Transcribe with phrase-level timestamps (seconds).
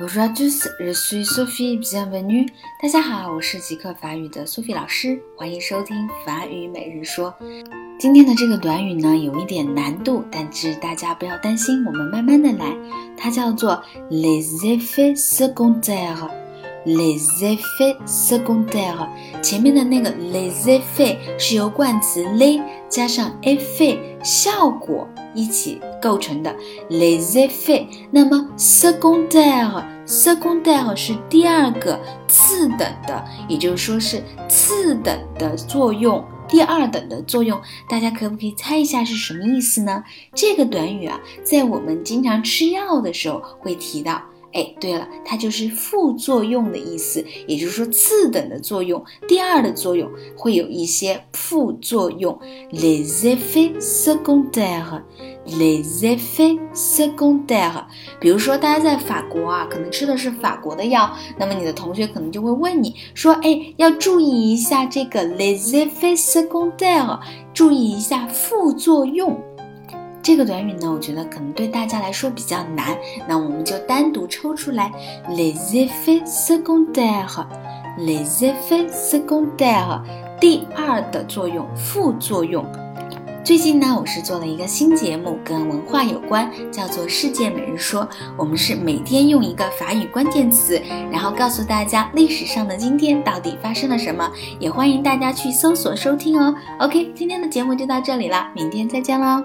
[0.00, 1.76] Bonjour à tous, je suis Sophie.
[1.76, 2.48] Bienvenue.
[2.80, 7.34] 大家好，我是即刻法语的 Sophie 老师，欢迎收听法语每日说。
[7.98, 12.76] 今天的这个短语呢，有一点难度，但是大家不要担心，我们慢慢的来。
[13.16, 16.30] 它叫做 les effets secondaires。
[16.84, 19.08] Les effets secondaires。
[19.42, 26.54] 前面的那个 les effets 是由冠词 les 加上 effet 效果一起构成的
[26.90, 27.86] les effets。
[28.10, 36.24] 那么 secondaire secondaire 是第二个次等的，也就是说是次等的作用。
[36.48, 40.02] 第二等的作用，大家可不可以猜一下是什么意思呢？
[40.34, 44.22] 这个短语啊，在我们经常吃药的时候会提到。
[44.58, 52.36] 哎，对了，它就是副作用的意思，也就是说次等的作用，第二的作用会有一些副作用。
[52.72, 57.84] Les effets secondaires，les effets secondaires。
[58.18, 67.20] 比如说，大家在法国啊，可能吃的是法国的药，那么你的同学可能就会问你说，哎，要注意一下这个 les effets secondaires，
[67.54, 69.40] 注意一下副作用。
[70.28, 72.94] 这个短语呢，我觉得可能对大家来说比较难，
[73.26, 74.92] 那我们就单独抽出来
[75.30, 80.02] ，les effets secondaires，les effets secondaires，
[80.38, 82.62] 第二的作用，副作用。
[83.42, 88.02] 最近呢，我是做了一个新节目，跟文化有关，叫做《世界每日说》。
[88.36, 90.78] 我们是每天用一个法语关键词，
[91.10, 94.30] 然后告诉大家历史上的今天到底发生了什么。
[94.60, 96.54] 也欢迎大家去搜索收听哦。
[96.80, 99.42] OK，今天的节目就到这里了，明天再见喽。